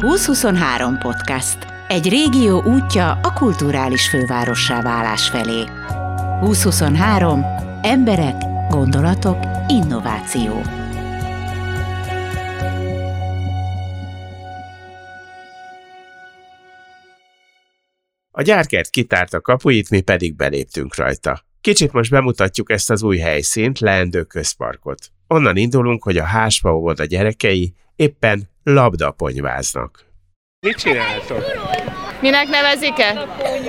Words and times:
2023 0.00 0.98
podcast. 0.98 1.58
Egy 1.88 2.08
régió 2.08 2.62
útja 2.62 3.10
a 3.10 3.32
kulturális 3.32 4.08
fővárossá 4.08 4.82
válás 4.82 5.28
felé. 5.28 5.64
2023. 6.40 7.44
Emberek, 7.82 8.34
gondolatok, 8.68 9.38
innováció. 9.68 10.62
A 18.30 18.42
gyárkert 18.42 18.90
kitárta 18.90 19.40
kapuit, 19.40 19.90
mi 19.90 20.00
pedig 20.00 20.36
beléptünk 20.36 20.96
rajta. 20.96 21.44
Kicsit 21.60 21.92
most 21.92 22.10
bemutatjuk 22.10 22.70
ezt 22.70 22.90
az 22.90 23.02
új 23.02 23.18
helyszínt, 23.18 23.78
Leendő 23.78 24.22
közparkot. 24.22 24.98
Onnan 25.26 25.56
indulunk, 25.56 26.02
hogy 26.02 26.16
a 26.16 26.24
Hásfa 26.24 26.70
a 26.82 27.04
gyerekei 27.04 27.74
éppen 27.96 28.49
labdaponyváznak. 28.62 29.98
Mit 30.60 30.76
csináltok? 30.76 31.44
Minek 32.20 32.48
nevezik-e? 32.48 33.26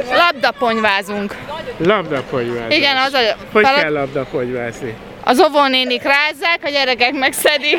Labdaponyvázunk. 0.10 1.36
Labdaponyvázunk. 1.78 2.74
Igen, 2.74 2.98
az 2.98 3.14
a... 3.14 3.20
Hogy 3.52 3.64
feladat... 3.64 3.82
kell 3.82 3.92
labdaponyvázni? 3.92 4.96
Az 5.24 5.42
óvónénik 5.42 6.02
rázzák, 6.02 6.60
a 6.64 6.70
gyerekek 6.70 7.14
megszedik. 7.14 7.78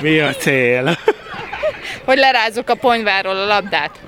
Mi 0.00 0.20
a 0.20 0.32
cél? 0.32 0.98
Hogy 2.04 2.18
lerázzuk 2.18 2.70
a 2.70 2.74
ponyváról 2.74 3.36
a 3.36 3.46
labdát. 3.46 4.00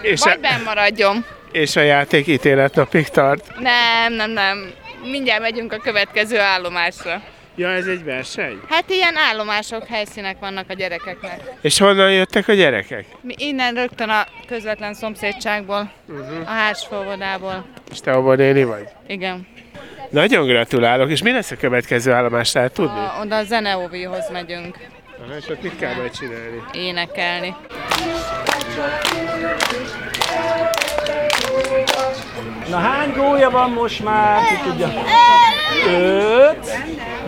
És 0.00 0.20
Vagy 0.20 0.32
a... 0.36 0.40
benn 0.40 0.62
maradjon. 0.64 1.24
És 1.52 1.76
a 1.76 1.80
játék 1.80 2.26
ítéletnapig 2.26 3.08
tart? 3.08 3.58
Nem, 3.58 4.12
nem, 4.12 4.30
nem. 4.30 4.72
Mindjárt 5.02 5.40
megyünk 5.40 5.72
a 5.72 5.76
következő 5.76 6.38
állomásra. 6.38 7.22
Ja, 7.56 7.68
ez 7.68 7.86
egy 7.86 8.04
verseny? 8.04 8.60
Hát 8.68 8.90
ilyen 8.90 9.16
állomások, 9.16 9.86
helyszínek 9.86 10.36
vannak 10.40 10.64
a 10.68 10.74
gyerekeknek. 10.74 11.40
És 11.60 11.78
honnan 11.78 12.12
jöttek 12.12 12.48
a 12.48 12.52
gyerekek? 12.52 13.06
Mi 13.20 13.34
innen 13.36 13.74
rögtön 13.74 14.08
a 14.08 14.26
közvetlen 14.46 14.94
szomszédságból, 14.94 15.92
uh-huh. 16.08 16.48
a 16.48 16.50
hársfóvodából. 16.50 17.64
És 17.90 18.00
te 18.00 18.12
abban 18.12 18.36
néni 18.36 18.64
vagy? 18.64 18.88
Igen. 19.06 19.46
Nagyon 20.10 20.46
gratulálok, 20.46 21.10
és 21.10 21.22
mi 21.22 21.32
lesz 21.32 21.50
a 21.50 21.56
következő 21.56 22.12
állomás, 22.12 22.52
lehet 22.52 22.72
tudni? 22.72 22.98
A, 22.98 23.18
oda 23.20 23.36
a 23.36 23.44
zeneóvihoz 23.44 24.30
megyünk. 24.32 24.76
Aha, 25.24 25.36
és 25.36 25.48
ott 25.48 25.62
mit 25.62 25.78
kell 25.78 25.94
majd 25.94 26.10
csinálni? 26.10 26.62
Énekelni. 26.72 27.54
Na 32.68 32.78
hány 32.78 33.12
gólya 33.12 33.50
van 33.50 33.70
most 33.70 34.04
már? 34.04 34.40
Ki 34.46 34.68
tudja? 34.68 34.92
Öt. 35.86 36.72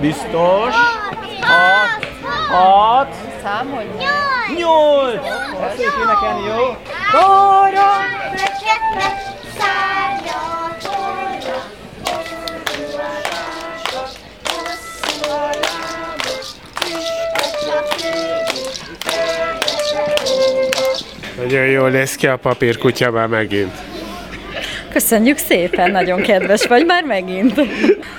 Biztos. 0.01 0.75
Hat. 1.41 2.05
Hat. 2.49 3.15
Számolj. 3.43 3.87
Nyolc. 4.59 5.27
Azt 5.61 5.77
szép 5.77 5.93
énekelni, 6.03 6.47
jó? 6.47 6.77
Kóra. 7.13 7.91
Nagyon 21.37 21.67
jól 21.67 21.91
néz 21.91 22.15
ki 22.15 22.27
a 22.27 22.37
papírkutya 22.37 23.11
már 23.11 23.27
megint. 23.27 23.96
Köszönjük 24.97 25.39
szépen, 25.39 25.91
nagyon 25.91 26.23
kedves 26.23 26.67
vagy 26.67 26.87
már 26.87 27.05
megint. 27.05 27.61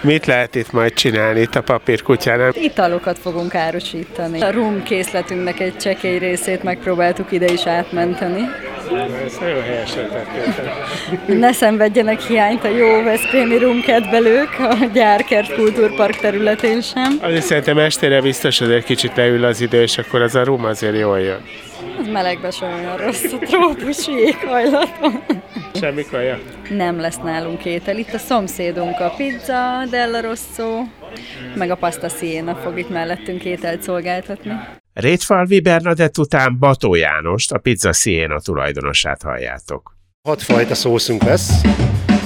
Mit 0.02 0.26
lehet 0.26 0.56
itt 0.56 0.72
majd 0.72 0.94
csinálni 0.94 1.40
itt 1.40 1.56
a 1.56 1.62
papírkutyánál? 1.62 2.52
Italokat 2.54 3.18
fogunk 3.18 3.56
árusítani. 3.56 4.42
A 4.42 4.52
rum 4.52 4.84
készletünknek 4.84 5.60
egy 5.60 5.78
csekély 5.78 6.18
részét 6.18 6.64
megpróbáltuk 6.64 7.32
ide 7.32 7.52
is 7.54 7.66
átmenteni. 7.66 8.42
Ez 9.26 9.38
nagyon 9.40 9.64
helyesen 9.64 10.10
Ne 11.26 11.52
szenvedjenek 11.52 12.22
hiányt 12.22 12.64
a 12.64 12.70
jó 12.70 13.04
Veszprémi 13.04 13.58
rumkedvelők 13.58 14.60
a 14.60 14.76
Gyárkert 14.94 15.54
Kultúrpark 15.54 16.16
területén 16.16 16.82
sem. 16.82 17.18
Azért 17.22 17.46
szerintem 17.46 17.78
estére 17.78 18.22
biztos 18.22 18.62
egy 18.62 18.84
kicsit 18.84 19.16
leül 19.16 19.46
az 19.46 19.62
idő, 19.62 19.82
és 19.82 19.98
akkor 19.98 20.22
az 20.22 20.36
a 20.36 20.44
rum 20.44 20.66
azért 20.66 20.98
jól 20.98 21.20
jön. 21.20 21.42
Az 22.00 22.08
melegben 22.08 22.52
sem 22.52 22.74
olyan 22.74 22.98
rossz 22.98 23.24
a 23.24 23.38
trópusi 23.38 24.12
éghajlaton. 24.12 25.24
Semmi 25.80 26.04
kaja? 26.04 26.40
Nem 26.70 27.00
lesz 27.00 27.18
nálunk 27.24 27.66
étel. 27.66 27.98
Itt 27.98 28.14
a 28.14 28.18
szomszédunk 28.18 29.00
a 29.00 29.14
pizza, 29.18 29.86
Della 29.90 30.22
Rosso, 30.22 30.84
meg 31.56 31.70
a 31.70 31.76
pasta 31.76 32.10
Siena 32.10 32.56
fog 32.56 32.78
itt 32.78 32.90
mellettünk 32.90 33.44
ételt 33.44 33.82
szolgáltatni. 33.82 34.52
Rétfalvi 34.94 35.60
Bernadett 35.60 36.18
után 36.18 36.58
Bató 36.60 36.96
Jánost, 36.96 37.52
a 37.52 37.58
pizza 37.58 37.94
Siena 37.94 38.40
tulajdonosát 38.40 39.22
halljátok. 39.22 39.96
Hatfajta 40.28 40.76
szószunk 40.76 41.24
lesz, 41.24 41.62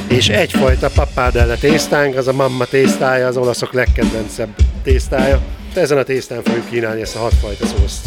és 0.10 0.30
egyfajta 0.30 0.90
pappádelle 0.96 1.56
tésztánk, 1.56 2.16
az 2.16 2.28
a 2.28 2.34
mamma 2.34 2.66
tésztája, 2.66 3.28
az 3.28 3.38
olaszok 3.38 3.74
legkedvencebb 3.74 4.50
tésztája. 4.84 5.40
Ezen 5.76 5.98
a 5.98 6.04
tésztán 6.04 6.42
fogjuk 6.44 6.70
kínálni 6.70 7.02
ezt 7.02 7.16
a 7.16 7.20
hatfajta 7.20 7.66
szószt. 7.66 8.06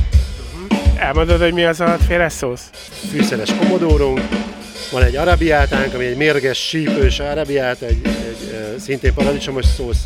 Elmondod, 0.99 1.41
hogy 1.41 1.53
mi 1.53 1.65
az 1.65 1.81
a 1.81 1.89
hatféle 1.89 2.29
szósz? 2.29 2.71
Fűszeres 3.11 3.55
komodórunk, 3.55 4.21
van 4.93 5.03
egy 5.03 5.17
arabiátánk, 5.17 5.95
ami 5.95 6.05
egy 6.05 6.17
mérges, 6.17 6.59
sípős 6.59 7.19
arabiát, 7.19 7.83
egy, 7.83 8.01
egy, 8.05 8.79
szintén 8.79 9.15
paradicsomos 9.15 9.65
szósz. 9.65 10.03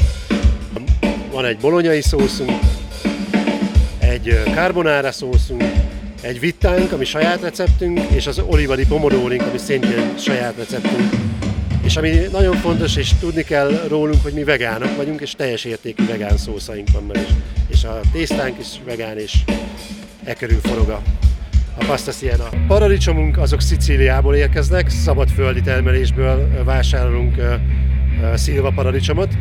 Van 1.30 1.44
egy 1.44 1.58
bolonyai 1.58 2.02
szószunk, 2.02 2.50
egy 3.98 4.40
carbonara 4.54 5.12
szószunk, 5.12 5.64
egy 6.20 6.40
vittánk, 6.40 6.92
ami 6.92 7.04
saját 7.04 7.40
receptünk, 7.40 8.00
és 8.10 8.26
az 8.26 8.38
olivadi 8.38 8.86
pomodórink, 8.86 9.42
ami 9.42 9.58
szintén 9.58 10.18
saját 10.18 10.56
receptünk. 10.56 11.12
És 11.84 11.96
ami 11.96 12.10
nagyon 12.32 12.56
fontos, 12.56 12.96
és 12.96 13.10
tudni 13.20 13.42
kell 13.42 13.84
rólunk, 13.88 14.22
hogy 14.22 14.32
mi 14.32 14.44
vegánok 14.44 14.96
vagyunk, 14.96 15.20
és 15.20 15.32
teljes 15.32 15.64
értékű 15.64 16.06
vegán 16.06 16.36
szószaink 16.36 16.88
van 16.92 17.10
is. 17.14 17.28
És 17.68 17.84
a 17.84 18.00
tésztánk 18.12 18.58
is 18.58 18.66
vegán, 18.84 19.18
és 19.18 19.34
e 20.24 20.34
körül 20.34 20.60
forog 20.60 20.88
a, 20.88 21.02
a 21.80 21.84
pasta 21.86 22.10
siena. 22.10 22.44
Paradicsomunk 22.66 23.38
azok 23.38 23.60
Szicíliából 23.60 24.34
érkeznek, 24.34 24.88
szabadföldi 24.88 25.60
termelésből 25.60 26.64
vásárolunk 26.64 27.42
szilva 28.34 28.70
paradicsomot. 28.70 29.34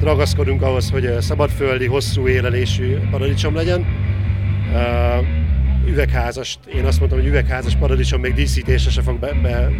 Ragaszkodunk 0.00 0.62
ahhoz, 0.62 0.90
hogy 0.90 1.14
szabadföldi, 1.20 1.86
hosszú 1.86 2.28
élelésű 2.28 2.96
paradicsom 3.10 3.54
legyen. 3.54 3.86
Üvegházas, 5.86 6.58
én 6.74 6.84
azt 6.84 6.98
mondtam, 6.98 7.20
hogy 7.20 7.28
üvegházas 7.28 7.76
paradicsom 7.76 8.20
még 8.20 8.34
díszítése 8.34 8.90
se 8.90 9.02
fog 9.02 9.18
be, 9.18 9.32
be, 9.42 9.70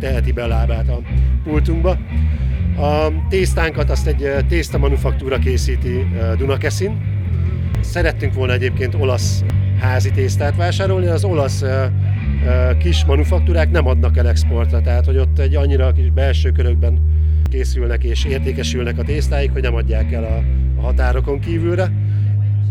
teheti 0.00 0.32
be 0.32 0.42
a 0.42 0.46
lábát 0.46 0.88
a 0.88 1.00
pultunkba. 1.44 1.98
A 2.76 3.12
tésztánkat 3.28 3.90
azt 3.90 4.06
egy 4.06 4.44
tészta 4.48 4.78
manufaktúra 4.78 5.38
készíti 5.38 6.06
Dunakeszin. 6.36 7.16
Szerettünk 7.80 8.34
volna 8.34 8.52
egyébként 8.52 8.94
olasz 8.94 9.42
házi 9.80 10.10
tésztát 10.10 10.56
vásárolni, 10.56 11.06
az 11.06 11.24
olasz 11.24 11.64
kis 12.78 13.04
manufaktúrák 13.04 13.70
nem 13.70 13.86
adnak 13.86 14.16
el 14.16 14.28
exportra, 14.28 14.80
tehát 14.80 15.04
hogy 15.04 15.16
ott 15.16 15.38
egy 15.38 15.54
annyira 15.54 15.92
kis 15.92 16.10
belső 16.10 16.50
körökben 16.50 16.98
készülnek 17.50 18.04
és 18.04 18.24
értékesülnek 18.24 18.98
a 18.98 19.02
tésztáik, 19.02 19.52
hogy 19.52 19.62
nem 19.62 19.74
adják 19.74 20.12
el 20.12 20.24
a, 20.24 20.42
határokon 20.80 21.40
kívülre. 21.40 21.92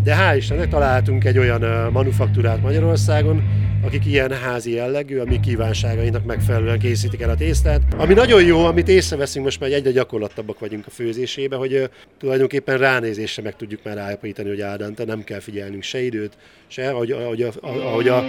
De 0.03 0.16
hál' 0.16 0.35
Istennek 0.38 0.68
találtunk 0.68 1.23
egy 1.23 1.38
olyan 1.38 1.90
manufaktúrát 1.91 2.62
Magyarországon, 2.62 3.44
akik 3.87 4.05
ilyen 4.05 4.31
házi 4.31 4.73
jellegű, 4.73 5.17
a 5.17 5.25
mi 5.25 5.39
kívánságainak 5.39 6.25
megfelelően 6.25 6.79
készítik 6.79 7.21
el 7.21 7.29
a 7.29 7.35
tésztát. 7.35 7.81
Ami 7.97 8.13
nagyon 8.13 8.43
jó, 8.43 8.65
amit 8.65 8.87
észreveszünk 8.87 9.45
most 9.45 9.59
már 9.59 9.71
egyre 9.71 9.91
gyakorlatabbak 9.91 10.59
vagyunk 10.59 10.88
a 10.88 10.89
főzésébe, 10.89 11.56
hogy 11.56 11.89
tulajdonképpen 12.19 12.77
ránézésre 12.77 13.44
meg 13.44 13.56
tudjuk 13.56 13.83
már 13.83 13.97
állapítani, 13.97 14.50
hogy 14.50 14.62
áldante 14.62 15.03
nem 15.06 15.23
kell 15.23 15.39
figyelnünk 15.39 15.83
se 15.83 16.01
időt, 16.01 16.38
se 16.67 16.89
ahogy, 16.89 17.12
ahogy, 17.12 17.41
a, 17.41 17.51
ahogy 17.62 18.07
a 18.07 18.23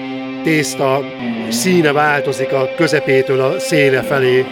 tészta 0.45 1.05
színe 1.51 1.93
változik 1.93 2.53
a 2.53 2.69
közepétől 2.77 3.41
a 3.41 3.59
széle 3.59 4.03
felé, 4.03 4.45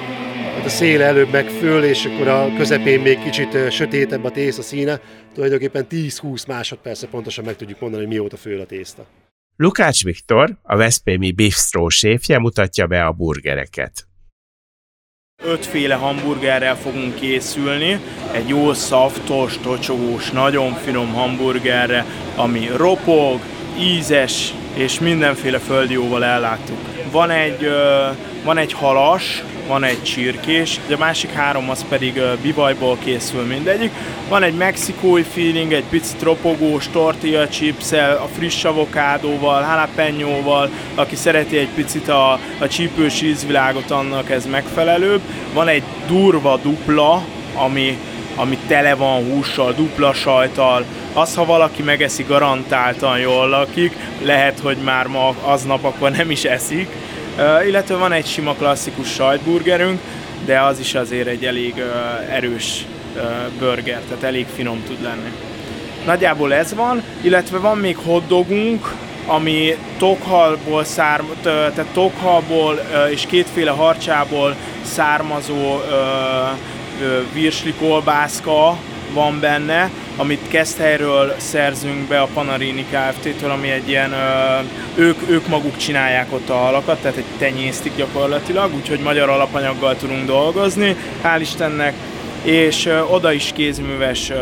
hát 0.57 0.65
a 0.65 0.69
széle 0.69 1.05
előbb 1.05 1.31
meg 1.31 1.49
föl, 1.49 1.85
és 1.85 2.05
akkor 2.05 2.29
a 2.29 2.53
közepén 2.57 3.01
még 3.01 3.19
kicsit 3.23 3.71
sötétebb 3.71 4.25
a 4.25 4.31
tészta 4.31 4.63
színe, 4.63 5.01
tulajdonképpen 5.35 5.87
10-20 5.91 6.47
másodperce 6.47 7.07
pontosan 7.07 7.45
meg 7.45 7.57
tudjuk 7.57 7.81
mondani, 7.81 8.05
hogy 8.05 8.13
mióta 8.13 8.37
föl 8.37 8.61
a 8.61 8.67
tészta. 8.67 9.07
Lukács 9.59 10.05
Viktor, 10.05 10.57
a 10.63 10.77
Veszprémi 10.77 11.33
Bistro 11.33 11.89
séfje 11.89 12.39
mutatja 12.39 12.87
be 12.87 13.05
a 13.05 13.13
burgereket. 13.13 14.07
Ötféle 15.43 15.95
hamburgerrel 15.95 16.77
fogunk 16.77 17.15
készülni, 17.15 18.01
egy 18.33 18.49
jó 18.49 18.73
szaftos, 18.73 19.59
tocsogós, 19.59 20.31
nagyon 20.31 20.73
finom 20.73 21.13
hamburgerre, 21.13 22.05
ami 22.37 22.67
ropog, 22.77 23.41
ízes, 23.79 24.55
és 24.75 25.01
mindenféle 25.01 25.59
földióval 25.59 26.25
elláttuk. 26.25 26.79
Van 27.11 27.31
egy, 27.31 27.69
van 28.45 28.59
egy 28.59 28.73
halas, 28.73 29.45
van 29.67 29.85
egy 29.85 30.03
csirkés, 30.03 30.81
a 30.91 30.97
másik 30.99 31.33
három 31.33 31.71
az 31.71 31.85
pedig 31.89 32.21
bivajból 32.43 32.99
készül 33.05 33.43
mindegyik. 33.43 33.91
Van 34.29 34.43
egy 34.43 34.55
mexikói 34.55 35.23
feeling, 35.23 35.73
egy 35.73 35.85
picit 35.91 36.23
ropogós 36.23 36.89
tortilla 36.89 37.49
chips 37.49 37.93
a 37.93 38.29
friss 38.37 38.65
avokádóval, 38.65 39.61
jalapenoval, 39.61 40.71
aki 40.95 41.17
szereti 41.17 41.57
egy 41.57 41.69
picit 41.75 42.09
a, 42.09 42.33
a 42.59 42.69
csípős 42.69 43.23
ízvilágot, 43.23 43.91
annak 43.91 44.31
ez 44.31 44.47
megfelelőbb. 44.47 45.21
Van 45.53 45.69
egy 45.69 45.83
durva 46.07 46.57
dupla, 46.57 47.25
ami, 47.55 47.99
ami 48.35 48.59
tele 48.67 48.95
van 48.95 49.25
hússal, 49.25 49.73
dupla 49.73 50.13
sajtal, 50.13 50.85
az, 51.13 51.35
ha 51.35 51.45
valaki 51.45 51.83
megeszi, 51.83 52.23
garantáltan 52.23 53.19
jól 53.19 53.49
lakik, 53.49 53.97
lehet, 54.23 54.59
hogy 54.59 54.77
már 54.77 55.07
ma 55.07 55.35
aznap 55.43 55.85
akkor 55.85 56.11
nem 56.11 56.31
is 56.31 56.45
eszik. 56.45 56.89
Illetve 57.67 57.97
van 57.97 58.13
egy 58.13 58.27
sima 58.27 58.53
klasszikus 58.53 59.13
sajtburgerünk, 59.13 60.01
de 60.45 60.61
az 60.61 60.79
is 60.79 60.95
azért 60.95 61.27
egy 61.27 61.45
elég 61.45 61.75
erős 62.31 62.87
burger, 63.59 64.01
tehát 64.01 64.23
elég 64.23 64.47
finom 64.55 64.83
tud 64.87 65.03
lenni. 65.03 65.33
Nagyjából 66.05 66.55
ez 66.55 66.75
van, 66.75 67.03
illetve 67.21 67.59
van 67.59 67.79
még 67.79 67.97
hotdogunk, 67.97 68.95
ami 69.27 69.77
tokhalból 69.99 70.85
szárm, 70.85 71.25
tehát 71.43 71.87
tokhalból 71.93 72.81
és 73.11 73.27
kétféle 73.27 73.71
harcsából 73.71 74.57
származó 74.85 75.81
virsli 77.33 77.73
kolbászka 77.73 78.77
van 79.13 79.41
benne, 79.41 79.91
amit 80.17 80.49
Keszthelyről 80.49 81.35
szerzünk 81.37 82.09
be 82.09 82.21
a 82.21 82.29
Panarini 82.35 82.85
Kft-től, 82.91 83.51
ami 83.51 83.71
egy 83.71 83.89
ilyen, 83.89 84.15
ők, 84.95 85.19
ők 85.29 85.49
maguk 85.49 85.77
csinálják 85.77 86.33
ott 86.33 86.49
a 86.49 86.55
halakat, 86.55 86.99
tehát 86.99 87.17
egy 87.17 87.25
tenyésztik 87.39 87.97
gyakorlatilag, 87.97 88.75
úgyhogy 88.75 89.01
magyar 89.01 89.29
alapanyaggal 89.29 89.97
tudunk 89.97 90.27
dolgozni, 90.27 90.97
hál' 91.23 91.41
Istennek, 91.41 91.95
és 92.43 92.89
oda 93.11 93.33
is 93.33 93.51
kézműves 93.55 94.33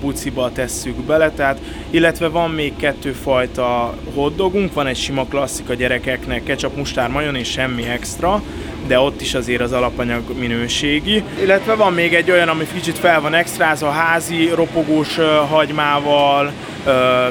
buciba 0.00 0.52
tesszük 0.52 0.94
bele, 0.94 1.30
tehát, 1.30 1.58
illetve 1.90 2.28
van 2.28 2.50
még 2.50 2.76
kettő 2.76 3.12
fajta 3.12 3.94
hotdogunk, 4.14 4.74
van 4.74 4.86
egy 4.86 4.96
sima 4.96 5.24
klasszik 5.24 5.68
a 5.68 5.74
gyerekeknek, 5.74 6.42
ketchup, 6.42 6.76
mustár, 6.76 7.08
majon 7.08 7.34
és 7.34 7.50
semmi 7.50 7.88
extra, 7.88 8.42
de 8.86 9.00
ott 9.00 9.20
is 9.20 9.34
azért 9.34 9.60
az 9.60 9.72
alapanyag 9.72 10.22
minőségi. 10.38 11.22
Illetve 11.42 11.74
van 11.74 11.92
még 11.92 12.14
egy 12.14 12.30
olyan, 12.30 12.48
ami 12.48 12.66
kicsit 12.74 12.98
fel 12.98 13.20
van 13.20 13.34
extrázva, 13.34 13.90
házi 13.90 14.50
ropogós 14.54 15.16
hagymával, 15.48 16.52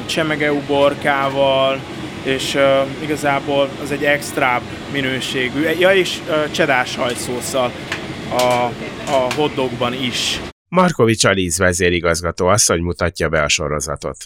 csemegeuborkával, 0.06 1.80
és 2.24 2.58
igazából 3.04 3.70
az 3.84 3.92
egy 3.92 4.04
extra 4.04 4.62
minőségű. 4.92 5.68
Ja, 5.80 5.94
és 5.94 6.18
csedás 6.52 6.96
hajszószal 6.96 7.72
a, 8.32 8.72
a 9.06 9.34
hotdogban 9.36 9.94
is. 9.94 10.42
Markovics 10.70 11.24
Aliz 11.24 11.58
vezérigazgató 11.58 12.48
asszony 12.48 12.82
mutatja 12.82 13.30
be 13.30 13.42
a 13.42 13.48
sorozatot. 13.48 14.18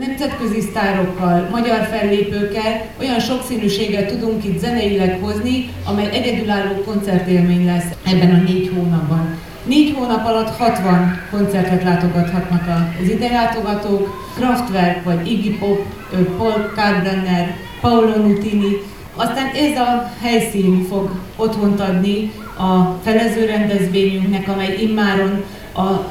Nemzetközi 0.00 0.60
sztárokkal, 0.60 1.48
magyar 1.48 1.84
fellépőkkel 1.86 2.94
olyan 3.00 3.20
sokszínűséget 3.20 4.08
tudunk 4.08 4.44
itt 4.44 4.58
zeneileg 4.58 5.20
hozni, 5.20 5.70
amely 5.84 6.10
egyedülálló 6.10 6.82
koncertélmény 6.82 7.64
lesz 7.64 7.96
ebben 8.04 8.34
a 8.34 8.42
négy 8.42 8.70
hónapban. 8.74 9.38
Négy 9.64 9.94
hónap 9.96 10.26
alatt 10.26 10.56
60 10.56 11.26
koncertet 11.30 11.82
látogathatnak 11.82 12.62
az 13.02 13.08
ide 13.08 13.28
látogatók, 13.28 14.08
Kraftwerk 14.34 15.04
vagy 15.04 15.30
Iggy 15.30 15.58
Pop, 15.58 15.78
Paul 16.36 16.72
Kalkbrenner, 16.74 17.56
Paolo 17.80 18.16
Nutini, 18.16 18.76
aztán 19.20 19.46
ez 19.54 19.78
a 19.78 20.12
helyszín 20.20 20.86
fog 20.88 21.10
otthont 21.36 21.80
adni 21.80 22.32
a 22.58 22.98
felező 23.02 23.44
rendezvényünknek, 23.44 24.48
amely 24.48 24.76
immáron 24.80 25.44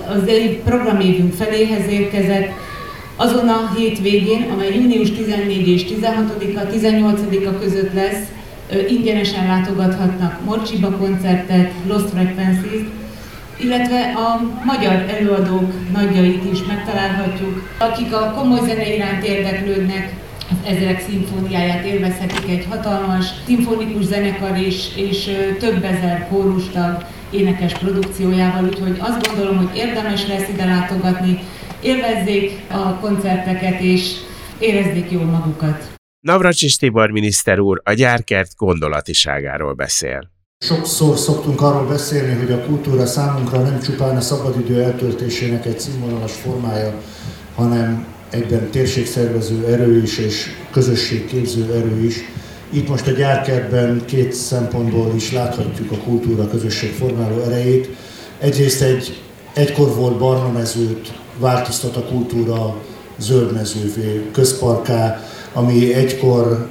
az 0.07 0.31
programévünk 0.63 1.33
feléhez 1.33 1.87
érkezett, 1.87 2.51
azon 3.15 3.47
a 3.47 3.71
hétvégén, 3.77 4.49
amely 4.53 4.75
június 4.75 5.11
14 5.11 5.67
és 5.67 5.85
16-a, 5.89 6.59
18-a 6.73 7.59
között 7.59 7.93
lesz, 7.93 8.23
ingyenesen 8.89 9.47
látogathatnak 9.47 10.45
Morcsiba 10.45 10.91
koncertet, 10.97 11.71
Lost 11.87 12.09
Frequencies, 12.09 12.81
illetve 13.57 14.13
a 14.15 14.41
magyar 14.65 15.05
előadók 15.17 15.73
nagyjait 15.93 16.51
is 16.51 16.59
megtalálhatjuk, 16.67 17.69
akik 17.77 18.13
a 18.13 18.33
komoly 18.37 18.59
zene 18.67 18.95
iránt 18.95 19.25
érdeklődnek, 19.25 20.13
az 20.49 20.57
ezerek 20.63 21.01
szimfóniáját 21.01 21.85
élvezhetik 21.85 22.49
egy 22.49 22.65
hatalmas 22.69 23.25
szimfonikus 23.45 24.03
zenekar 24.03 24.57
és, 24.57 24.95
és 24.95 25.23
több 25.59 25.83
ezer 25.83 26.27
kórustag 26.29 27.05
énekes 27.29 27.73
produkciójával, 27.73 28.63
úgyhogy 28.63 28.97
azt 28.99 29.27
gondolom, 29.27 29.57
hogy 29.57 29.77
érdemes 29.77 30.27
lesz 30.27 30.49
ide 30.49 30.65
látogatni, 30.65 31.39
élvezzék 31.81 32.61
a 32.71 32.93
koncerteket 32.93 33.81
és 33.81 34.11
érezzék 34.59 35.11
jól 35.11 35.25
magukat. 35.25 35.97
Navracsis 36.19 36.75
Tibor 36.75 37.09
miniszter 37.09 37.59
úr 37.59 37.81
a 37.83 37.93
gyárkert 37.93 38.55
gondolatiságáról 38.55 39.73
beszél. 39.73 40.31
Sokszor 40.65 41.17
szoktunk 41.17 41.61
arról 41.61 41.87
beszélni, 41.87 42.33
hogy 42.33 42.51
a 42.51 42.65
kultúra 42.65 43.05
számunkra 43.05 43.61
nem 43.61 43.79
csupán 43.79 44.15
a 44.15 44.21
szabadidő 44.21 44.83
eltöltésének 44.83 45.65
egy 45.65 45.79
színvonalas 45.79 46.33
formája, 46.33 47.01
hanem 47.55 48.05
egyben 48.29 48.69
térségszervező 48.69 49.65
erő 49.65 50.01
is 50.01 50.17
és 50.17 50.47
közösségképző 50.71 51.73
erő 51.73 52.05
is. 52.05 52.15
Itt 52.69 52.89
most 52.89 53.07
a 53.07 53.11
gyárkertben 53.11 54.01
két 54.05 54.33
szempontból 54.33 55.11
is 55.15 55.31
láthatjuk 55.31 55.91
a 55.91 55.97
kultúra 55.97 56.47
közösség 56.47 56.91
formáló 56.91 57.41
erejét. 57.41 57.89
Egyrészt 58.39 58.81
egy 58.81 59.21
egykor 59.53 59.95
volt 59.95 60.17
barna 60.17 60.51
mezőt 60.51 61.13
változtat 61.37 61.95
a 61.95 62.03
kultúra 62.03 62.75
zöldmezővé, 63.17 64.29
közparká, 64.31 65.23
ami 65.53 65.93
egykor 65.93 66.67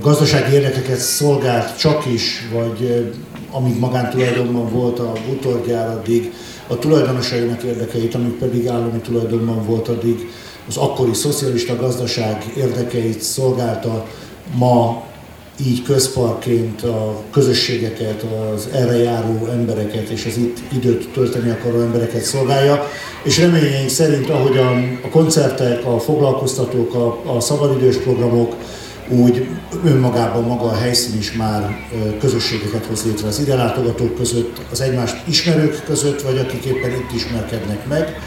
gazdasági 0.00 0.52
érdekeket 0.52 0.98
szolgált 0.98 1.78
csak 1.78 2.06
is, 2.06 2.48
vagy 2.52 3.10
amíg 3.50 3.78
magántulajdonban 3.78 4.70
volt 4.70 4.98
a 4.98 5.12
butorgyár, 5.28 5.88
addig 5.88 6.32
a 6.66 6.78
tulajdonosainak 6.78 7.62
érdekeit, 7.62 8.14
amíg 8.14 8.32
pedig 8.32 8.66
állami 8.66 8.98
tulajdonban 8.98 9.64
volt, 9.64 9.88
addig 9.88 10.28
az 10.68 10.76
akkori 10.76 11.14
szocialista 11.14 11.76
gazdaság 11.76 12.52
érdekeit 12.56 13.20
szolgálta, 13.20 14.06
ma 14.54 15.06
így 15.66 15.82
közparként 15.82 16.82
a 16.82 17.22
közösségeket, 17.30 18.22
az 18.54 18.68
erre 18.72 18.96
járó 18.96 19.46
embereket 19.46 20.08
és 20.08 20.26
az 20.26 20.36
itt 20.36 20.58
időt 20.72 21.08
tölteni 21.08 21.50
akaró 21.50 21.80
embereket 21.80 22.22
szolgálja, 22.22 22.88
és 23.22 23.38
reményeink 23.38 23.88
szerint, 23.88 24.30
ahogyan 24.30 25.00
a 25.04 25.08
koncertek, 25.08 25.86
a 25.86 25.98
foglalkoztatók, 25.98 26.94
a, 26.94 27.36
a 27.36 27.40
szabadidős 27.40 27.96
programok, 27.96 28.54
úgy 29.08 29.46
önmagában 29.84 30.42
maga 30.42 30.64
a 30.64 30.76
helyszín 30.76 31.18
is 31.18 31.32
már 31.32 31.76
közösségeket 32.20 32.86
hoz 32.86 33.04
létre 33.04 33.26
az 33.26 33.40
ide 33.40 33.54
látogatók 33.54 34.16
között, 34.16 34.60
az 34.70 34.80
egymást 34.80 35.16
ismerők 35.28 35.84
között, 35.84 36.22
vagy 36.22 36.38
akik 36.38 36.64
éppen 36.64 36.90
itt 36.90 37.14
ismerkednek 37.14 37.86
meg 37.86 38.20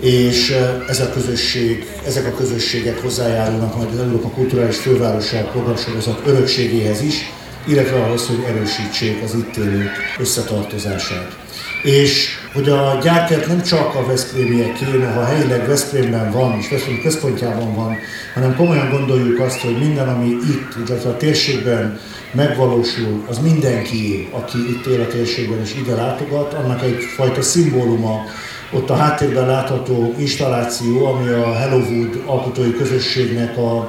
és 0.00 0.54
ez 0.88 1.00
a 1.00 1.10
közösség, 1.10 1.86
ezek 2.06 2.26
a 2.26 2.36
közösségek 2.36 3.02
hozzájárulnak 3.02 3.76
majd 3.76 3.88
az 3.92 3.98
Európa 3.98 4.28
Kulturális 4.28 4.76
Fővárosság 4.76 5.44
programsorozat 5.50 6.22
örökségéhez 6.26 7.02
is, 7.02 7.32
illetve 7.66 8.02
ahhoz, 8.02 8.26
hogy 8.26 8.44
erősítsék 8.46 9.22
az 9.24 9.34
itt 9.34 9.56
élők 9.56 9.90
összetartozását. 10.18 11.36
És 11.82 12.28
hogy 12.52 12.68
a 12.68 12.98
gyárkert 13.02 13.46
nem 13.46 13.62
csak 13.62 13.94
a 13.94 14.06
Veszprémiek 14.06 14.78
ha 15.14 15.24
helyileg 15.24 15.66
Veszprémben 15.66 16.30
van, 16.30 16.58
és 16.58 16.68
Veszprém 16.68 17.00
központjában 17.02 17.74
van, 17.74 17.96
hanem 18.34 18.56
komolyan 18.56 18.90
gondoljuk 18.90 19.40
azt, 19.40 19.60
hogy 19.60 19.78
minden, 19.78 20.08
ami 20.08 20.26
itt, 20.26 20.86
illetve 20.86 21.10
a 21.10 21.16
térségben 21.16 22.00
megvalósul, 22.32 23.24
az 23.28 23.38
mindenki, 23.38 24.28
aki 24.30 24.58
itt 24.58 24.86
él 24.86 25.00
a 25.00 25.06
térségben 25.06 25.60
és 25.60 25.74
ide 25.74 25.94
látogat, 25.94 26.54
annak 26.54 26.82
egyfajta 26.82 27.42
szimbóluma, 27.42 28.24
ott 28.72 28.90
a 28.90 28.94
háttérben 28.96 29.46
látható 29.46 30.14
installáció, 30.18 31.06
ami 31.06 31.28
a 31.28 31.54
Hellowood 31.54 32.22
alkotói 32.26 32.72
közösségnek 32.72 33.56
a, 33.56 33.88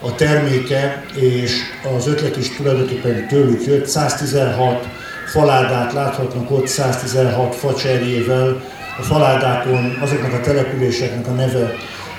a 0.00 0.14
terméke, 0.14 1.04
és 1.14 1.60
az 1.96 2.06
ötlet 2.06 2.36
is 2.36 2.56
tulajdonképpen 2.56 3.28
tőlük 3.28 3.66
jött. 3.66 3.86
116 3.86 4.88
faládát 5.26 5.92
láthatnak 5.92 6.50
ott 6.50 6.66
116 6.66 7.54
facserjével. 7.54 8.62
A 8.98 9.02
faládákon 9.02 9.98
azoknak 10.00 10.32
a 10.32 10.40
településeknek 10.40 11.26
a 11.26 11.30
neve, 11.30 11.74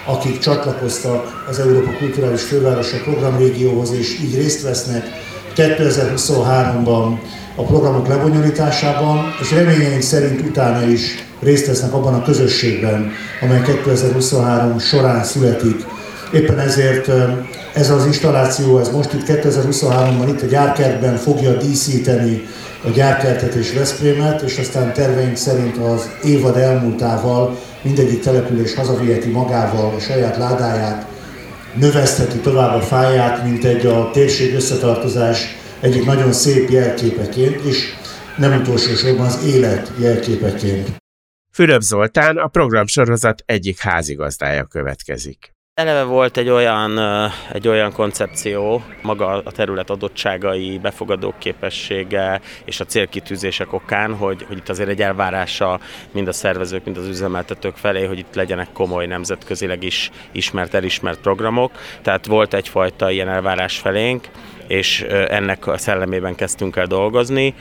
akik 0.06 0.40
csatlakoztak 0.40 1.46
az 1.50 1.60
Európa 1.60 1.92
Kulturális 1.98 2.42
Fővárosa 2.42 2.98
programrégióhoz, 3.04 3.92
és 3.92 4.20
így 4.20 4.36
részt 4.36 4.62
vesznek 4.62 5.06
2023-ban 5.56 7.18
a 7.60 7.64
programok 7.64 8.08
lebonyolításában, 8.08 9.36
és 9.42 9.52
reményeink 9.52 10.02
szerint 10.02 10.42
utána 10.42 10.86
is 10.88 11.26
részt 11.40 11.68
vesznek 11.68 11.94
abban 11.94 12.14
a 12.14 12.24
közösségben, 12.24 13.12
amely 13.42 13.62
2023 13.62 14.80
során 14.80 15.24
születik. 15.24 15.86
Éppen 16.34 16.60
ezért 16.60 17.10
Ez 17.78 17.90
az 17.90 18.06
installáció, 18.06 18.80
ez 18.80 18.90
most 18.90 19.14
itt 19.14 19.24
2023-ban 19.28 20.26
itt 20.28 20.42
a 20.42 20.46
gyárkertben 20.46 21.16
fogja 21.16 21.58
díszíteni 21.58 22.46
a 22.84 22.90
gyárkertet 22.90 23.54
és 23.54 23.74
Veszprémet, 23.74 24.42
és 24.42 24.58
aztán 24.58 24.94
terveink 24.94 25.36
szerint 25.36 25.78
az 25.78 26.10
évad 26.24 26.58
elmúltával 26.58 27.58
mindegyik 27.82 28.22
település 28.22 28.76
hazaviheti 28.76 29.30
magával 29.30 29.94
a 29.96 30.00
saját 30.00 30.38
ládáját, 30.38 31.08
növesztheti 31.76 32.38
tovább 32.38 32.76
a 32.76 32.82
fáját, 32.82 33.44
mint 33.44 33.64
egy 33.66 33.86
a 33.86 34.10
térség 34.14 34.56
összetartozás 34.56 35.58
egyik 35.80 36.06
nagyon 36.06 36.34
szép 36.34 36.70
jelképeként, 36.70 37.62
és 37.62 37.94
nem 38.38 38.62
utolsó 38.62 38.96
sorban 38.96 39.26
az 39.26 39.46
élet 39.46 39.92
jelképeként. 40.00 40.96
Fülöp 41.52 41.82
Zoltán 41.82 42.38
a 42.38 42.48
programsorozat 42.48 43.44
egyik 43.46 43.80
házigazdája 43.80 44.64
következik. 44.64 45.56
Eleve 45.74 46.04
volt 46.04 46.38
egy 46.38 46.50
olyan, 46.50 47.00
egy 47.52 47.68
olyan 47.68 47.92
koncepció, 47.92 48.84
maga 49.02 49.28
a 49.28 49.52
terület 49.52 49.90
adottságai, 49.90 50.78
befogadó 50.78 51.34
képessége 51.38 52.42
és 52.66 52.80
a 52.80 52.86
célkitűzések 52.86 53.74
okán, 53.74 54.16
hogy, 54.16 54.44
hogy 54.48 54.58
itt 54.58 54.70
azért 54.70 54.90
egy 54.90 55.02
elvárása 55.02 55.80
mind 56.12 56.28
a 56.28 56.32
szervezők, 56.32 56.86
mind 56.86 56.98
az 56.98 57.08
üzemeltetők 57.08 57.76
felé, 57.76 58.06
hogy 58.06 58.18
itt 58.18 58.36
legyenek 58.36 58.72
komoly 58.74 59.06
nemzetközileg 59.06 59.84
is 59.84 60.12
ismert, 60.32 60.74
elismert 60.74 61.20
programok. 61.20 61.72
Tehát 62.02 62.26
volt 62.26 62.54
egyfajta 62.54 63.12
ilyen 63.12 63.30
elvárás 63.30 63.78
felénk, 63.78 64.28
és 64.68 65.02
ennek 65.28 65.68
a 65.68 65.78
szellemében 65.78 66.36
kezdtünk 66.36 66.76
el 66.76 66.86
dolgozni, 66.86 67.54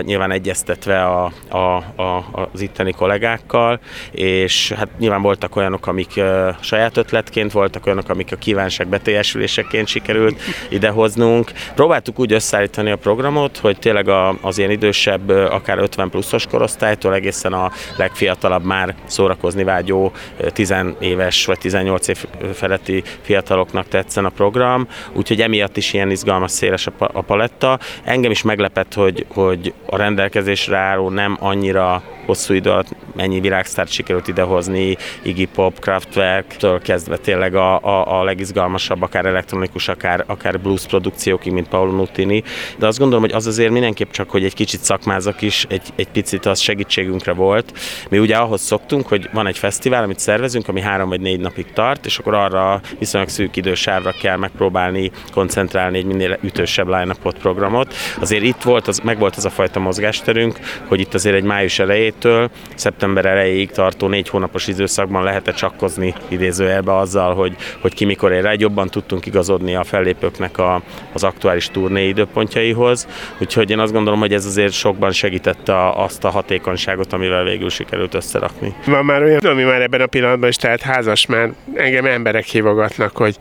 nyilván 0.00 0.30
egyeztetve 0.30 1.04
a, 1.04 1.32
a, 1.48 1.76
a, 2.02 2.48
az 2.52 2.60
itteni 2.60 2.92
kollégákkal, 2.92 3.80
és 4.10 4.72
hát 4.72 4.88
nyilván 4.98 5.22
voltak 5.22 5.56
olyanok, 5.56 5.86
amik 5.86 6.20
saját 6.60 6.96
ötletként, 6.96 7.52
voltak 7.52 7.86
olyanok, 7.86 8.08
amik 8.08 8.32
a 8.32 8.36
kívánság 8.36 8.86
beteljesüléseként 8.86 9.86
sikerült 9.86 10.40
idehoznunk. 10.68 11.52
Próbáltuk 11.74 12.18
úgy 12.18 12.32
összeállítani 12.32 12.90
a 12.90 12.96
programot, 12.96 13.56
hogy 13.56 13.78
tényleg 13.78 14.08
az 14.40 14.58
ilyen 14.58 14.70
idősebb, 14.70 15.28
akár 15.28 15.78
50 15.78 16.10
pluszos 16.10 16.46
korosztálytól 16.46 17.14
egészen 17.14 17.52
a 17.52 17.70
legfiatalabb 17.96 18.64
már 18.64 18.94
szórakozni 19.04 19.64
vágyó 19.64 20.12
10 20.52 20.74
éves 20.98 21.46
vagy 21.46 21.58
18 21.58 22.08
év 22.08 22.24
feletti 22.52 23.02
fiataloknak 23.20 23.88
tetszen 23.88 24.24
a 24.24 24.28
program, 24.28 24.88
úgyhogy 25.12 25.40
emiatt 25.40 25.76
is 25.76 25.92
ilyen 25.92 26.10
izgalmas, 26.10 26.25
széles 26.46 26.88
a 26.98 27.20
paletta. 27.20 27.78
Engem 28.04 28.30
is 28.30 28.42
meglepett, 28.42 28.94
hogy, 28.94 29.26
hogy 29.28 29.74
a 29.86 29.96
rendelkezésre 29.96 30.76
álló 30.76 31.08
nem 31.08 31.36
annyira 31.40 32.02
hosszú 32.26 32.54
idő 32.54 32.70
alatt 32.70 32.88
mennyi 33.16 33.40
világsztárt 33.40 33.90
sikerült 33.90 34.28
idehozni, 34.28 34.96
Iggy 35.22 35.48
Pop, 35.54 35.80
Kraftwerk-től 35.80 36.80
kezdve 36.80 37.16
tényleg 37.16 37.54
a, 37.54 37.80
a, 37.80 38.18
a 38.18 38.24
legizgalmasabb, 38.24 39.02
akár 39.02 39.26
elektronikus, 39.26 39.88
akár, 39.88 40.24
akár 40.26 40.60
blues 40.60 40.86
produkciókig, 40.86 41.52
mint 41.52 41.68
Paolo 41.68 41.92
Nutini. 41.92 42.42
De 42.78 42.86
azt 42.86 42.98
gondolom, 42.98 43.22
hogy 43.22 43.32
az 43.32 43.46
azért 43.46 43.70
mindenképp 43.70 44.10
csak, 44.10 44.30
hogy 44.30 44.44
egy 44.44 44.54
kicsit 44.54 44.80
szakmázak 44.80 45.42
is, 45.42 45.66
egy, 45.68 45.82
egy 45.96 46.08
picit 46.08 46.46
az 46.46 46.60
segítségünkre 46.60 47.32
volt. 47.32 47.72
Mi 48.08 48.18
ugye 48.18 48.36
ahhoz 48.36 48.60
szoktunk, 48.60 49.08
hogy 49.08 49.28
van 49.32 49.46
egy 49.46 49.58
fesztivál, 49.58 50.02
amit 50.02 50.18
szervezünk, 50.18 50.68
ami 50.68 50.80
három 50.80 51.08
vagy 51.08 51.20
négy 51.20 51.40
napig 51.40 51.72
tart, 51.72 52.06
és 52.06 52.18
akkor 52.18 52.34
arra 52.34 52.80
viszonylag 52.98 53.30
szűk 53.30 53.56
idősávra 53.56 54.14
kell 54.20 54.36
megpróbálni 54.36 55.10
koncentrálni 55.32 55.98
egy 55.98 56.04
minél 56.04 56.38
ütősebb 56.42 56.88
line 56.88 57.14
programot. 57.38 57.94
Azért 58.20 58.42
itt 58.42 58.62
volt, 58.62 58.88
az, 58.88 58.98
meg 58.98 59.18
volt 59.18 59.36
az 59.36 59.44
a 59.44 59.50
fajta 59.50 59.80
mozgásterünk, 59.80 60.58
hogy 60.88 61.00
itt 61.00 61.14
azért 61.14 61.36
egy 61.36 61.44
május 61.44 61.78
elejét 61.78 62.15
elejétől 62.24 62.50
szeptember 62.74 63.24
elejéig 63.24 63.70
tartó 63.70 64.06
négy 64.06 64.28
hónapos 64.28 64.66
időszakban 64.66 65.22
lehetett 65.22 65.54
csakkozni 65.54 66.14
idézőjelbe 66.28 66.96
azzal, 66.96 67.34
hogy, 67.34 67.56
hogy 67.80 67.94
ki 67.94 68.04
mikor 68.04 68.32
ér 68.32 68.44
egy 68.44 68.60
jobban 68.60 68.88
tudtunk 68.88 69.26
igazodni 69.26 69.74
a 69.74 69.84
fellépőknek 69.84 70.58
a, 70.58 70.82
az 71.12 71.24
aktuális 71.24 71.68
turné 71.68 72.08
időpontjaihoz. 72.08 73.06
Úgyhogy 73.40 73.70
én 73.70 73.78
azt 73.78 73.92
gondolom, 73.92 74.18
hogy 74.18 74.32
ez 74.32 74.46
azért 74.46 74.72
sokban 74.72 75.12
segítette 75.12 75.74
a, 75.74 76.04
azt 76.04 76.24
a 76.24 76.30
hatékonyságot, 76.30 77.12
amivel 77.12 77.44
végül 77.44 77.70
sikerült 77.70 78.14
összerakni. 78.14 78.74
Van 78.86 79.04
már 79.04 79.22
olyan, 79.22 79.38
ami 79.38 79.62
már 79.62 79.82
ebben 79.82 80.00
a 80.00 80.06
pillanatban 80.06 80.48
is 80.48 80.56
tehát 80.56 80.80
házas, 80.80 81.26
mert 81.26 81.52
engem 81.74 82.04
emberek 82.04 82.44
hívogatnak, 82.44 83.16
hogy 83.16 83.36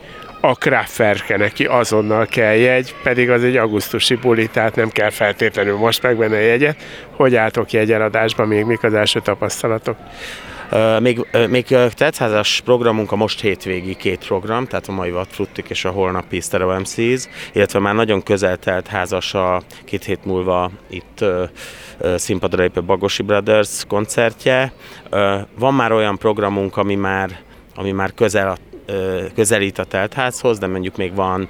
a 0.48 0.54
Kraftwerke 0.54 1.38
neki 1.38 1.66
azonnal 1.66 2.26
kell 2.26 2.54
jegy, 2.54 2.96
pedig 3.04 3.30
az 3.30 3.44
egy 3.44 3.58
augusztusi 3.58 4.16
buli, 4.16 4.48
tehát 4.48 4.76
nem 4.76 4.90
kell 4.90 5.10
feltétlenül 5.10 5.78
most 5.78 6.02
megvenni 6.02 6.36
a 6.36 6.40
jegyet. 6.40 6.78
Hogy 7.16 7.36
álltok 7.36 7.72
jegyeladásba, 7.72 8.46
még 8.46 8.66
mik 8.66 8.84
az 8.84 8.94
első 8.94 9.20
tapasztalatok? 9.20 9.98
Még, 11.00 11.26
még 11.50 11.66
tetszázas 11.94 12.62
programunk 12.66 13.12
a 13.12 13.16
most 13.16 13.42
hétvégi 13.42 13.96
két 13.96 14.26
program, 14.26 14.66
tehát 14.66 14.88
a 14.88 14.92
mai 14.92 15.12
Vatfruttik 15.12 15.70
és 15.70 15.86
a 15.86 15.90
holnapi 15.90 16.40
Stereo 16.40 16.80
MCs, 16.80 17.28
illetve 17.54 17.80
már 17.80 17.96
nagyon 17.96 18.24
közel 18.24 18.58
telt 18.58 18.88
házas 18.88 19.34
a 19.34 19.62
két 19.86 20.04
hét 20.04 20.26
múlva 20.26 20.72
itt 20.90 21.26
színpadra 22.16 22.62
lépő 22.62 22.84
Bagosi 22.84 23.24
Brothers 23.24 23.84
koncertje. 23.88 24.74
Van 25.60 25.74
már 25.74 25.92
olyan 25.92 26.18
programunk, 26.18 26.78
ami 26.78 26.96
már 26.96 27.30
ami 27.78 27.92
már 27.92 28.14
közel 28.14 28.58
közelít 29.36 29.80
a 29.80 29.84
teltházhoz, 29.84 30.60
de 30.60 30.68
mondjuk 30.68 30.98
még 30.98 31.16
van 31.16 31.50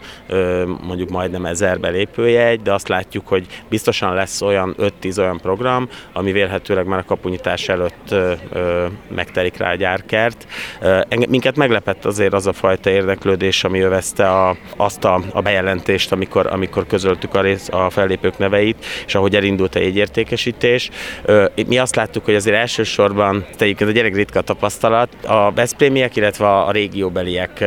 mondjuk 0.82 1.10
majdnem 1.10 1.46
ezer 1.46 1.80
belépőjegy, 1.80 2.62
de 2.62 2.74
azt 2.74 2.88
látjuk, 2.88 3.28
hogy 3.28 3.46
biztosan 3.70 4.14
lesz 4.14 4.42
olyan 4.42 4.76
5-10 5.02 5.18
olyan 5.18 5.40
program, 5.40 5.90
ami 6.14 6.32
vélhetőleg 6.32 6.86
már 6.86 7.00
a 7.00 7.04
kapunyítás 7.04 7.70
előtt 7.70 8.16
megtelik 9.16 9.58
rá 9.58 9.72
a 9.72 9.76
gyárkert. 9.76 10.48
Minket 11.30 11.56
meglepett 11.56 12.06
azért 12.06 12.34
az 12.34 12.48
a 12.48 12.54
fajta 12.54 12.90
érdeklődés, 12.90 13.64
ami 13.64 13.80
övezte 13.80 14.30
a, 14.30 14.58
azt 14.78 15.04
a, 15.04 15.22
a 15.32 15.42
bejelentést, 15.42 16.12
amikor, 16.12 16.48
amikor 16.48 16.88
közöltük 16.88 17.36
a, 17.36 17.42
rész, 17.42 17.70
a 17.72 17.90
fellépők 17.90 18.38
neveit, 18.38 18.86
és 19.06 19.16
ahogy 19.16 19.36
elindult 19.36 19.76
a 19.76 19.80
jegyértékesítés. 19.80 20.90
Mi 21.68 21.78
azt 21.78 21.96
láttuk, 21.96 22.26
hogy 22.26 22.36
azért 22.36 22.56
elsősorban, 22.56 23.46
egyébként 23.60 23.90
a 23.90 23.94
gyerek 23.94 24.16
ritka 24.16 24.42
tapasztalat, 24.42 25.10
a 25.26 25.52
Veszprémiek, 25.52 26.16
illetve 26.16 26.48
a 26.48 26.72
régióbeli 26.72 27.25
próbálják 27.26 27.60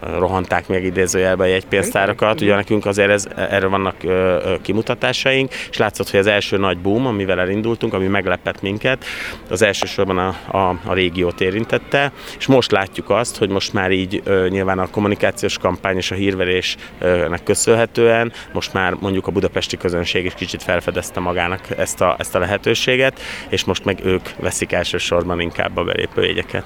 rohanták 0.00 0.68
meg 0.68 0.84
idézőjelbe 0.84 1.44
a 1.44 1.46
jegypénztárakat. 1.46 2.40
Ugye 2.40 2.54
nekünk 2.54 2.86
azért 2.86 3.10
ez, 3.10 3.26
erről 3.36 3.70
vannak 3.70 3.94
ö, 4.02 4.08
ö, 4.08 4.54
kimutatásaink, 4.62 5.52
és 5.70 5.76
látszott, 5.76 6.10
hogy 6.10 6.20
az 6.20 6.26
első 6.26 6.56
nagy 6.56 6.78
boom, 6.78 7.06
amivel 7.06 7.40
elindultunk, 7.40 7.94
ami 7.94 8.06
meglepett 8.06 8.62
minket, 8.62 9.04
az 9.50 9.62
elsősorban 9.62 10.18
a, 10.18 10.56
a, 10.58 10.78
a 10.84 10.92
régiót 10.92 11.40
érintette, 11.40 12.12
és 12.38 12.46
most 12.46 12.70
látjuk 12.70 13.10
azt, 13.10 13.36
hogy 13.36 13.48
most 13.48 13.72
már 13.72 13.90
így 13.90 14.20
ö, 14.24 14.46
nyilván 14.48 14.78
a 14.78 14.90
kommunikációs 14.90 15.58
kampány 15.58 15.96
és 15.96 16.10
a 16.10 16.14
hírverésnek 16.14 17.42
köszönhetően 17.44 18.32
most 18.52 18.72
már 18.72 18.94
mondjuk 19.00 19.26
a 19.26 19.30
budapesti 19.30 19.76
közönség 19.76 20.24
is 20.24 20.34
kicsit 20.34 20.62
felfedezte 20.62 21.20
magának 21.20 21.60
ezt 21.76 22.00
a, 22.00 22.14
ezt 22.18 22.34
a 22.34 22.38
lehetőséget, 22.38 23.20
és 23.48 23.64
most 23.64 23.84
meg 23.84 24.00
ők 24.04 24.28
veszik 24.38 24.72
elsősorban 24.72 25.40
inkább 25.40 25.76
a 25.76 25.84
belépőjegyeket. 25.84 26.64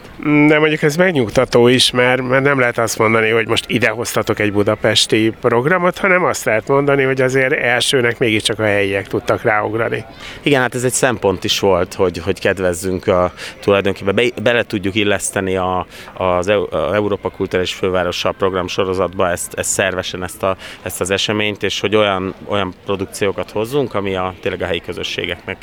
De 0.48 0.58
mondjuk 0.58 0.82
ez 0.82 0.96
megnyugtató 0.96 1.68
is, 1.68 1.90
mert, 1.90 2.28
mert 2.28 2.42
nem 2.42 2.58
lehet 2.58 2.78
azt 2.78 2.98
mondani, 2.98 3.19
mondani, 3.20 3.42
hogy 3.42 3.50
most 3.50 3.64
idehoztatok 3.68 4.38
egy 4.38 4.52
budapesti 4.52 5.32
programot, 5.40 5.98
hanem 5.98 6.24
azt 6.24 6.44
lehet 6.44 6.68
mondani, 6.68 7.02
hogy 7.02 7.20
azért 7.20 7.52
elsőnek 7.52 8.18
mégiscsak 8.18 8.58
a 8.58 8.62
helyiek 8.62 9.06
tudtak 9.06 9.42
ráugrani. 9.42 10.04
Igen, 10.42 10.60
hát 10.60 10.74
ez 10.74 10.84
egy 10.84 10.92
szempont 10.92 11.44
is 11.44 11.58
volt, 11.58 11.94
hogy, 11.94 12.18
hogy 12.18 12.40
kedvezzünk 12.40 13.06
a, 13.06 13.32
tulajdonképpen, 13.60 14.14
be, 14.14 14.22
bele 14.42 14.62
tudjuk 14.62 14.94
illeszteni 14.94 15.56
a, 15.56 15.86
az 16.14 16.48
Európa 16.72 17.30
Kulturális 17.30 17.74
Fővárosa 17.74 18.32
program 18.32 18.68
sorozatba 18.68 19.30
ezt, 19.30 19.54
ezt 19.54 19.70
szervesen 19.70 20.22
ezt, 20.22 20.42
a, 20.42 20.56
ezt 20.82 21.00
az 21.00 21.10
eseményt, 21.10 21.62
és 21.62 21.80
hogy 21.80 21.96
olyan, 21.96 22.34
olyan 22.46 22.74
produkciókat 22.84 23.50
hozzunk, 23.50 23.94
ami 23.94 24.14
a, 24.14 24.34
tényleg 24.40 24.62
a 24.62 24.66
helyi 24.66 24.80
közösségeknek 24.80 25.56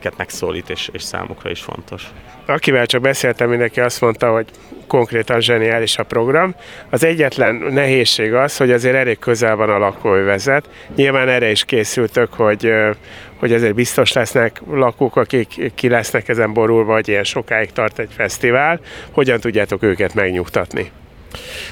ket 0.00 0.16
megszólít, 0.16 0.70
és, 0.70 0.90
és 0.92 1.02
számukra 1.02 1.50
is 1.50 1.60
fontos. 1.60 2.02
Akivel 2.46 2.86
csak 2.86 3.00
beszéltem, 3.00 3.48
mindenki 3.48 3.80
azt 3.80 4.00
mondta, 4.00 4.32
hogy 4.32 4.46
konkrétan 4.92 5.40
zseniális 5.40 5.98
a 5.98 6.02
program. 6.02 6.54
Az 6.90 7.04
egyetlen 7.04 7.54
nehézség 7.54 8.34
az, 8.34 8.56
hogy 8.56 8.70
azért 8.70 8.94
elég 8.94 9.18
közel 9.18 9.56
van 9.56 9.70
a 9.70 9.78
lakóövezet. 9.78 10.68
Nyilván 10.94 11.28
erre 11.28 11.50
is 11.50 11.64
készültök, 11.64 12.32
hogy, 12.32 12.72
hogy 13.36 13.52
azért 13.52 13.74
biztos 13.74 14.12
lesznek 14.12 14.62
lakók, 14.70 15.16
akik 15.16 15.72
ki 15.74 15.88
lesznek 15.88 16.28
ezen 16.28 16.52
borulva, 16.52 16.92
vagy 16.92 17.08
ilyen 17.08 17.24
sokáig 17.24 17.72
tart 17.72 17.98
egy 17.98 18.10
fesztivál. 18.16 18.80
Hogyan 19.10 19.40
tudjátok 19.40 19.82
őket 19.82 20.14
megnyugtatni? 20.14 20.90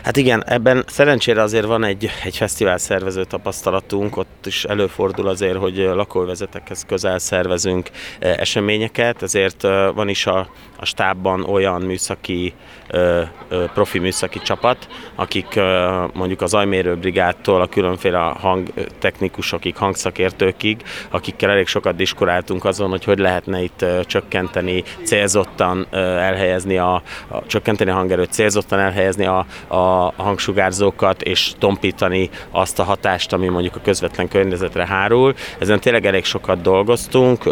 Hát 0.02 0.16
igen, 0.16 0.44
ebben 0.46 0.84
szerencsére 0.86 1.42
azért 1.42 1.66
van 1.66 1.84
egy, 1.84 2.10
egy 2.24 2.36
fesztivál 2.36 2.78
szervező 2.78 3.24
tapasztalatunk, 3.24 4.16
ott 4.16 4.46
is 4.46 4.64
előfordul 4.64 5.28
azért, 5.28 5.56
hogy 5.56 5.76
lakóvezetekhez 5.76 6.84
közel 6.86 7.18
szervezünk 7.18 7.90
e, 8.18 8.28
eseményeket, 8.28 9.22
ezért 9.22 9.64
e, 9.64 9.88
van 9.88 10.08
is 10.08 10.26
a, 10.26 10.48
a 10.76 10.84
stábban 10.84 11.44
olyan 11.44 11.82
műszaki, 11.82 12.52
e, 12.88 13.32
profi 13.74 13.98
műszaki 13.98 14.38
csapat, 14.38 14.88
akik 15.14 15.60
mondjuk 16.12 16.40
az 16.40 16.54
ajmérőbrigádtól 16.54 17.60
a 17.60 17.66
különféle 17.66 18.18
hangtechnikusokig, 18.18 19.76
hangszakértőkig, 19.76 20.82
akikkel 21.10 21.50
elég 21.50 21.66
sokat 21.66 21.96
diskuráltunk 21.96 22.64
azon, 22.64 22.90
hogy 22.90 23.04
hogy 23.04 23.18
lehetne 23.18 23.62
itt 23.62 23.84
csökkenteni, 24.02 24.82
célzottan 25.04 25.86
elhelyezni 25.90 26.78
a, 26.78 27.02
a 27.28 27.46
csökkenteni 27.46 27.90
a 27.90 27.94
hangerőt, 27.94 28.32
célzottan 28.32 28.78
elhelyezni 28.78 29.24
a, 29.24 29.46
a 29.68 30.12
hangsugárzókat, 30.22 31.22
és 31.22 31.52
tompítani 31.58 32.30
azt 32.50 32.78
a 32.78 32.82
hatást, 32.82 33.32
ami 33.32 33.48
mondjuk 33.48 33.76
a 33.76 33.80
közvetlen 33.80 34.28
környezetre 34.28 34.86
hárul. 34.86 35.34
Ezen 35.58 35.80
tényleg 35.80 36.06
elég 36.06 36.24
sokat 36.24 36.62
dolgoztunk, 36.62 37.44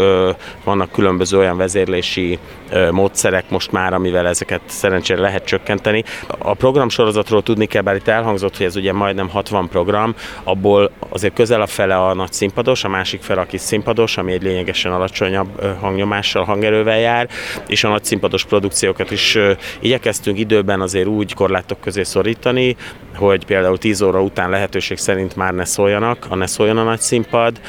vannak 0.65 0.93
különböző 0.93 1.39
olyan 1.39 1.57
vezérlési 1.57 2.39
módszerek 2.91 3.51
most 3.51 3.73
már, 3.73 3.93
amivel 3.93 4.27
ezeket 4.27 4.61
szerencsére 4.67 5.21
lehet 5.21 5.45
csökkenteni. 5.45 6.05
A 6.39 6.55
programsorozatról 6.55 7.43
tudni 7.43 7.67
kell, 7.67 7.83
bár 7.83 7.95
itt 7.95 8.09
elhangzott, 8.09 8.57
hogy 8.57 8.67
ez 8.67 8.77
ugye 8.77 8.93
majdnem 8.93 9.29
60 9.29 9.69
program, 9.69 10.15
abból 10.43 10.91
azért 11.09 11.35
közel 11.35 11.61
a 11.61 11.67
fele 11.67 11.97
a 11.97 12.15
nagy 12.15 12.33
színpados, 12.33 12.85
a 12.85 12.89
másik 12.89 13.23
fele 13.23 13.41
a 13.41 13.47
kis 13.47 13.61
színpados, 13.61 14.17
ami 14.17 14.33
egy 14.33 14.43
lényegesen 14.43 14.93
alacsonyabb 14.93 15.77
hangnyomással, 15.81 16.45
hangerővel 16.45 16.99
jár, 16.99 17.29
és 17.67 17.85
a 17.85 17.89
nagy 17.89 18.05
színpados 18.05 18.45
produkciókat 18.45 19.11
is 19.11 19.39
igyekeztünk 19.81 20.39
időben 20.39 20.81
azért 20.81 21.07
úgy 21.07 21.35
korlátok 21.35 21.81
közé 21.81 22.03
szorítani, 22.03 22.77
hogy 23.19 23.45
például 23.45 23.79
10 23.79 24.03
óra 24.03 24.23
után 24.23 24.51
lehetőség 24.51 24.97
szerint 24.97 25.37
már 25.37 25.55
ne 25.55 25.65
szóljanak, 25.65 26.27
a 26.29 26.35
ne 26.35 26.47
szóljon 26.47 26.79
a 26.79 26.83
nagy 26.83 27.01
színpad, 27.01 27.61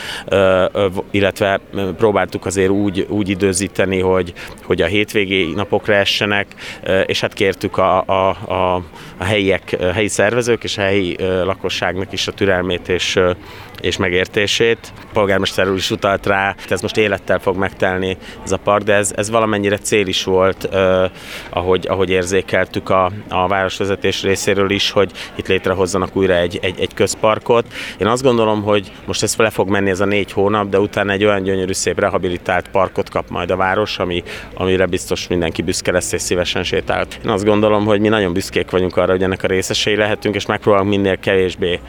illetve 1.11 1.59
próbáltuk 1.97 2.45
azért 2.45 2.69
úgy, 2.69 3.05
úgy 3.09 3.29
időzíteni, 3.29 3.99
hogy, 3.99 4.33
hogy 4.63 4.81
a 4.81 4.85
hétvégi 4.85 5.53
napokra 5.55 5.93
essenek, 5.93 6.47
és 7.05 7.19
hát 7.19 7.33
kértük 7.33 7.77
a, 7.77 8.03
a, 8.05 8.29
a, 8.29 8.75
a 9.17 9.23
helyiek, 9.23 9.75
a 9.79 9.91
helyi 9.91 10.07
szervezők 10.07 10.63
és 10.63 10.77
a 10.77 10.81
helyi 10.81 11.15
lakosságnak 11.43 12.11
is 12.11 12.27
a 12.27 12.31
türelmét 12.31 12.89
és 12.89 13.19
és 13.81 13.97
megértését. 13.97 14.93
A 15.01 15.05
polgármester 15.13 15.69
úr 15.69 15.75
is 15.75 15.91
utalt 15.91 16.25
rá, 16.25 16.55
ez 16.69 16.81
most 16.81 16.97
élettel 16.97 17.39
fog 17.39 17.57
megtelni 17.57 18.17
ez 18.43 18.51
a 18.51 18.57
park, 18.57 18.83
de 18.83 18.93
ez, 18.93 19.13
ez 19.15 19.29
valamennyire 19.29 19.77
cél 19.77 20.07
is 20.07 20.23
volt, 20.23 20.63
eh, 20.73 21.09
ahogy, 21.49 21.85
ahogy 21.87 22.09
érzékeltük 22.09 22.89
a, 22.89 23.11
a 23.29 23.47
városvezetés 23.47 24.23
részéről 24.23 24.69
is, 24.69 24.91
hogy 24.91 25.11
itt 25.35 25.47
létrehozzanak 25.47 26.15
újra 26.15 26.35
egy, 26.35 26.59
egy, 26.61 26.79
egy 26.79 26.93
közparkot. 26.93 27.65
Én 27.97 28.07
azt 28.07 28.23
gondolom, 28.23 28.63
hogy 28.63 28.91
most 29.05 29.23
ez 29.23 29.35
le 29.35 29.49
fog 29.49 29.69
menni 29.69 29.89
ez 29.89 29.99
a 29.99 30.05
négy 30.05 30.31
hónap, 30.31 30.69
de 30.69 30.79
utána 30.79 31.11
egy 31.11 31.25
olyan 31.25 31.43
gyönyörű, 31.43 31.73
szép 31.73 31.99
rehabilitált 31.99 32.67
parkot 32.67 33.09
kap 33.09 33.29
majd 33.29 33.51
a 33.51 33.55
város, 33.55 33.99
ami, 33.99 34.23
amire 34.53 34.85
biztos 34.85 35.27
mindenki 35.27 35.61
büszke 35.61 35.91
lesz 35.91 36.11
és 36.11 36.21
szívesen 36.21 36.63
sétál. 36.63 37.07
Én 37.25 37.31
azt 37.31 37.45
gondolom, 37.45 37.85
hogy 37.85 37.99
mi 37.99 38.07
nagyon 38.07 38.33
büszkék 38.33 38.69
vagyunk 38.69 38.97
arra, 38.97 39.11
hogy 39.11 39.23
ennek 39.23 39.43
a 39.43 39.47
részesei 39.47 39.95
lehetünk, 39.95 40.35
és 40.35 40.45
megpróbálunk 40.45 40.89
minél 40.89 41.17
kevésbé 41.17 41.79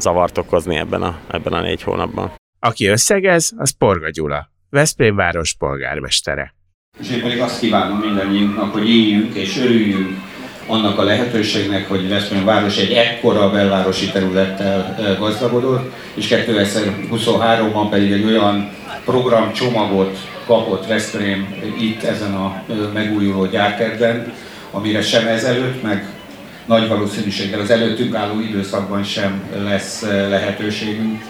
zavart 0.00 0.38
okozni 0.38 0.76
ebben 0.76 1.02
a, 1.02 1.18
ebben 1.30 1.52
a 1.52 1.60
négy 1.60 1.82
hónapban. 1.82 2.32
Aki 2.60 2.86
összegez, 2.86 3.52
az 3.56 3.70
Porga 3.70 4.10
Gyula, 4.10 4.50
Veszprém 4.70 5.16
város 5.16 5.54
polgármestere. 5.54 6.54
És 7.00 7.10
én 7.10 7.22
pedig 7.22 7.40
azt 7.40 7.60
kívánom 7.60 7.98
mindannyiunknak, 7.98 8.72
hogy 8.72 8.88
éljünk 8.88 9.34
és 9.34 9.58
örüljünk 9.58 10.18
annak 10.66 10.98
a 10.98 11.02
lehetőségnek, 11.02 11.88
hogy 11.88 12.08
Veszprém 12.08 12.44
város 12.44 12.76
egy 12.76 12.92
ekkora 12.92 13.50
belvárosi 13.50 14.10
területtel 14.10 15.16
gazdagodott, 15.18 15.92
és 16.14 16.26
2023-ban 16.30 17.86
pedig 17.90 18.12
egy 18.12 18.24
olyan 18.24 18.70
programcsomagot 19.04 20.18
kapott 20.46 20.86
Veszprém 20.86 21.54
itt 21.80 22.02
ezen 22.02 22.34
a 22.34 22.62
megújuló 22.94 23.46
gyárkertben, 23.46 24.32
amire 24.70 25.02
sem 25.02 25.26
ezelőtt, 25.26 25.82
meg 25.82 26.19
nagy 26.66 26.88
valószínűséggel 26.88 27.60
az 27.60 27.70
előttünk 27.70 28.14
álló 28.14 28.40
időszakban 28.40 29.02
sem 29.02 29.42
lesz 29.64 30.02
eh, 30.02 30.28
lehetőségünk. 30.28 31.22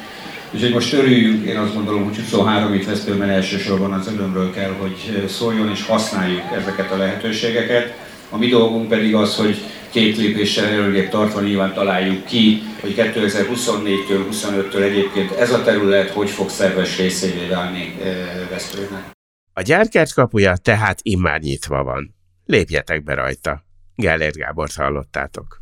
Úgyhogy 0.53 0.73
most 0.73 0.93
örüljünk, 0.93 1.47
én 1.47 1.57
azt 1.57 1.75
gondolom, 1.75 2.05
hogy 2.05 2.17
23 2.17 2.75
itt 2.75 2.87
Veszprémben 2.87 3.29
elsősorban 3.29 3.93
az 3.93 4.13
örömről 4.15 4.53
kell, 4.53 4.73
hogy 4.79 5.25
szóljon, 5.29 5.71
és 5.71 5.87
használjuk 5.87 6.43
ezeket 6.59 6.91
a 6.91 6.97
lehetőségeket. 6.97 7.95
A 8.31 8.37
mi 8.37 8.47
dolgunk 8.47 8.89
pedig 8.89 9.15
az, 9.15 9.37
hogy 9.37 9.57
két 9.91 10.17
lépéssel 10.17 10.65
előrébb 10.65 11.09
tartva 11.09 11.41
nyilván 11.41 11.73
találjuk 11.75 12.25
ki, 12.25 12.63
hogy 12.81 12.95
2024-től, 12.97 14.25
25-től 14.31 14.83
egyébként 14.83 15.31
ez 15.31 15.53
a 15.53 15.63
terület 15.63 16.11
hogy 16.11 16.31
fog 16.31 16.49
szerves 16.49 16.99
részévé 16.99 17.47
válni 17.47 17.97
eh, 18.03 18.17
Veszprémnek. 18.51 19.11
A 19.53 19.63
gyárkert 19.63 20.13
kapuja 20.13 20.57
tehát 20.57 20.99
immár 21.03 21.41
nyitva 21.41 21.83
van. 21.83 22.15
Lépjetek 22.47 23.05
be 23.05 23.15
rajta! 23.15 23.70
Gellért 23.95 24.37
Gábort 24.37 24.75
hallottátok. 24.75 25.60